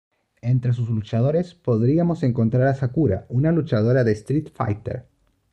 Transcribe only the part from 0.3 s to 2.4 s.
Entre sus luchadores, podíamos